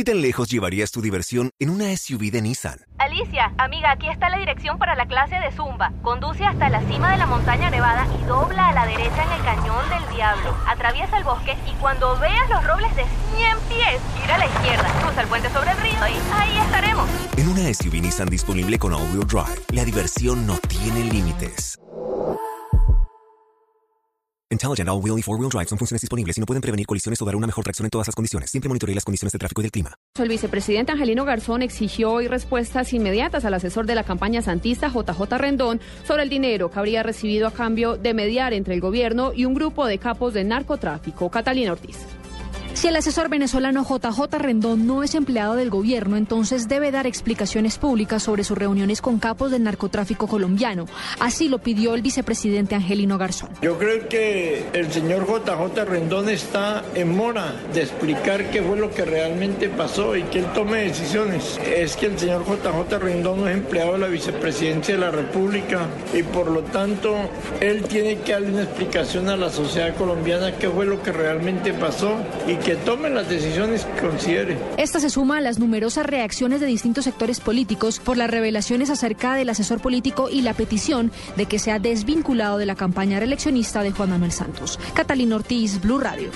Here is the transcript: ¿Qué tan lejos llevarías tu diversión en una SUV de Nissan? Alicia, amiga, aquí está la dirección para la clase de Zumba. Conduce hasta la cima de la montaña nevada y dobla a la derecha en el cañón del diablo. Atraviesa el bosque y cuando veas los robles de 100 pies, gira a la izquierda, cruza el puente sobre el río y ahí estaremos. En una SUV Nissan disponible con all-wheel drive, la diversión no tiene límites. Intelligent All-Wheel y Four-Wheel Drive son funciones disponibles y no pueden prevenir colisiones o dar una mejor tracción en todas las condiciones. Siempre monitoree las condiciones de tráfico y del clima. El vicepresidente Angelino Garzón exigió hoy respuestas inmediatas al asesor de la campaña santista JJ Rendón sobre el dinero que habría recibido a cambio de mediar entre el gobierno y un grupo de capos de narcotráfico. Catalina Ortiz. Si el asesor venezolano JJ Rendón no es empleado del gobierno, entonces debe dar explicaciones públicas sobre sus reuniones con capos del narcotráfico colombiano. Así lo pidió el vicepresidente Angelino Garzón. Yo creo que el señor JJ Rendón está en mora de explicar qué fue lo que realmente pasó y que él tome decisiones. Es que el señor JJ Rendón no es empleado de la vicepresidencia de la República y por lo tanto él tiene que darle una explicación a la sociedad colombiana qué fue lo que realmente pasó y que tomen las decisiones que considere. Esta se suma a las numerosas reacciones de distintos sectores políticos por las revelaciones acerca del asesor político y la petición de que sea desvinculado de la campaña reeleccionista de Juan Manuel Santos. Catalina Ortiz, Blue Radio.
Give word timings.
¿Qué 0.00 0.04
tan 0.04 0.22
lejos 0.22 0.48
llevarías 0.48 0.92
tu 0.92 1.02
diversión 1.02 1.50
en 1.58 1.68
una 1.68 1.94
SUV 1.94 2.30
de 2.30 2.40
Nissan? 2.40 2.78
Alicia, 2.96 3.52
amiga, 3.58 3.90
aquí 3.90 4.08
está 4.08 4.30
la 4.30 4.38
dirección 4.38 4.78
para 4.78 4.94
la 4.94 5.04
clase 5.04 5.34
de 5.34 5.52
Zumba. 5.52 5.92
Conduce 6.00 6.42
hasta 6.42 6.70
la 6.70 6.80
cima 6.88 7.12
de 7.12 7.18
la 7.18 7.26
montaña 7.26 7.68
nevada 7.68 8.06
y 8.18 8.24
dobla 8.24 8.70
a 8.70 8.72
la 8.72 8.86
derecha 8.86 9.22
en 9.22 9.30
el 9.30 9.44
cañón 9.44 9.90
del 9.90 10.16
diablo. 10.16 10.56
Atraviesa 10.66 11.18
el 11.18 11.24
bosque 11.24 11.54
y 11.70 11.74
cuando 11.82 12.18
veas 12.18 12.48
los 12.48 12.66
robles 12.66 12.96
de 12.96 13.04
100 13.36 13.58
pies, 13.68 14.00
gira 14.18 14.36
a 14.36 14.38
la 14.38 14.46
izquierda, 14.46 14.88
cruza 15.02 15.20
el 15.20 15.28
puente 15.28 15.50
sobre 15.50 15.70
el 15.72 15.76
río 15.76 15.92
y 15.92 16.32
ahí 16.32 16.56
estaremos. 16.56 17.06
En 17.36 17.48
una 17.48 17.74
SUV 17.74 18.00
Nissan 18.00 18.30
disponible 18.30 18.78
con 18.78 18.94
all-wheel 18.94 19.26
drive, 19.26 19.60
la 19.72 19.84
diversión 19.84 20.46
no 20.46 20.56
tiene 20.60 21.04
límites. 21.04 21.78
Intelligent 24.52 24.88
All-Wheel 24.88 25.16
y 25.16 25.22
Four-Wheel 25.22 25.48
Drive 25.48 25.68
son 25.68 25.78
funciones 25.78 26.00
disponibles 26.00 26.36
y 26.36 26.40
no 26.40 26.46
pueden 26.46 26.60
prevenir 26.60 26.84
colisiones 26.84 27.22
o 27.22 27.24
dar 27.24 27.36
una 27.36 27.46
mejor 27.46 27.62
tracción 27.62 27.86
en 27.86 27.90
todas 27.90 28.08
las 28.08 28.16
condiciones. 28.16 28.50
Siempre 28.50 28.68
monitoree 28.68 28.96
las 28.96 29.04
condiciones 29.04 29.32
de 29.32 29.38
tráfico 29.38 29.60
y 29.60 29.62
del 29.62 29.70
clima. 29.70 29.94
El 30.18 30.28
vicepresidente 30.28 30.90
Angelino 30.90 31.24
Garzón 31.24 31.62
exigió 31.62 32.10
hoy 32.10 32.26
respuestas 32.26 32.92
inmediatas 32.92 33.44
al 33.44 33.54
asesor 33.54 33.86
de 33.86 33.94
la 33.94 34.02
campaña 34.02 34.42
santista 34.42 34.88
JJ 34.88 35.38
Rendón 35.38 35.80
sobre 36.04 36.24
el 36.24 36.28
dinero 36.28 36.68
que 36.68 36.80
habría 36.80 37.04
recibido 37.04 37.46
a 37.46 37.52
cambio 37.52 37.96
de 37.96 38.12
mediar 38.12 38.52
entre 38.52 38.74
el 38.74 38.80
gobierno 38.80 39.32
y 39.32 39.44
un 39.44 39.54
grupo 39.54 39.86
de 39.86 39.98
capos 39.98 40.34
de 40.34 40.42
narcotráfico. 40.42 41.30
Catalina 41.30 41.70
Ortiz. 41.70 41.98
Si 42.80 42.88
el 42.88 42.96
asesor 42.96 43.28
venezolano 43.28 43.84
JJ 43.84 44.38
Rendón 44.38 44.86
no 44.86 45.02
es 45.02 45.14
empleado 45.14 45.54
del 45.54 45.68
gobierno, 45.68 46.16
entonces 46.16 46.66
debe 46.66 46.90
dar 46.90 47.06
explicaciones 47.06 47.76
públicas 47.76 48.22
sobre 48.22 48.42
sus 48.42 48.56
reuniones 48.56 49.02
con 49.02 49.18
capos 49.18 49.50
del 49.50 49.64
narcotráfico 49.64 50.26
colombiano. 50.26 50.86
Así 51.18 51.50
lo 51.50 51.58
pidió 51.58 51.92
el 51.92 52.00
vicepresidente 52.00 52.74
Angelino 52.74 53.18
Garzón. 53.18 53.50
Yo 53.60 53.76
creo 53.76 54.08
que 54.08 54.64
el 54.72 54.90
señor 54.90 55.26
JJ 55.26 55.84
Rendón 55.84 56.30
está 56.30 56.82
en 56.94 57.14
mora 57.14 57.52
de 57.74 57.82
explicar 57.82 58.50
qué 58.50 58.62
fue 58.62 58.78
lo 58.78 58.90
que 58.90 59.04
realmente 59.04 59.68
pasó 59.68 60.16
y 60.16 60.22
que 60.22 60.38
él 60.38 60.46
tome 60.54 60.84
decisiones. 60.84 61.60
Es 61.62 61.96
que 61.96 62.06
el 62.06 62.18
señor 62.18 62.46
JJ 62.46 62.98
Rendón 62.98 63.42
no 63.42 63.48
es 63.48 63.58
empleado 63.58 63.92
de 63.92 63.98
la 63.98 64.06
vicepresidencia 64.06 64.94
de 64.94 65.02
la 65.02 65.10
República 65.10 65.86
y 66.14 66.22
por 66.22 66.50
lo 66.50 66.62
tanto 66.62 67.14
él 67.60 67.82
tiene 67.82 68.20
que 68.20 68.32
darle 68.32 68.52
una 68.52 68.62
explicación 68.62 69.28
a 69.28 69.36
la 69.36 69.50
sociedad 69.50 69.94
colombiana 69.96 70.56
qué 70.56 70.70
fue 70.70 70.86
lo 70.86 71.02
que 71.02 71.12
realmente 71.12 71.74
pasó 71.74 72.16
y 72.48 72.54
que 72.54 72.69
tomen 72.76 73.14
las 73.14 73.28
decisiones 73.28 73.84
que 73.84 74.00
considere. 74.06 74.58
Esta 74.76 75.00
se 75.00 75.10
suma 75.10 75.38
a 75.38 75.40
las 75.40 75.58
numerosas 75.58 76.06
reacciones 76.06 76.60
de 76.60 76.66
distintos 76.66 77.04
sectores 77.04 77.40
políticos 77.40 77.98
por 77.98 78.16
las 78.16 78.30
revelaciones 78.30 78.90
acerca 78.90 79.34
del 79.34 79.48
asesor 79.48 79.80
político 79.80 80.28
y 80.28 80.42
la 80.42 80.54
petición 80.54 81.10
de 81.36 81.46
que 81.46 81.58
sea 81.58 81.78
desvinculado 81.78 82.58
de 82.58 82.66
la 82.66 82.74
campaña 82.74 83.18
reeleccionista 83.18 83.82
de 83.82 83.92
Juan 83.92 84.10
Manuel 84.10 84.32
Santos. 84.32 84.78
Catalina 84.94 85.36
Ortiz, 85.36 85.80
Blue 85.80 85.98
Radio. 85.98 86.28